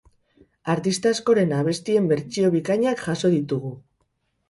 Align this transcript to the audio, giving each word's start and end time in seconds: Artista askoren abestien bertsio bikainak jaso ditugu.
Artista 0.73 1.11
askoren 1.17 1.53
abestien 1.59 2.09
bertsio 2.15 2.53
bikainak 2.59 3.07
jaso 3.07 3.35
ditugu. 3.39 3.77